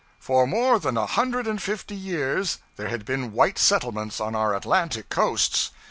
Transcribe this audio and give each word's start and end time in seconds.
For 0.19 0.47
more 0.47 0.79
than 0.79 0.97
a 0.97 1.05
hundred 1.05 1.45
and 1.45 1.61
fifty 1.61 1.93
years 1.95 2.57
there 2.75 2.87
had 2.89 3.05
been 3.05 3.33
white 3.33 3.59
settlements 3.59 4.19
on 4.19 4.33
our 4.33 4.55
Atlantic 4.55 5.09
coasts. 5.09 5.69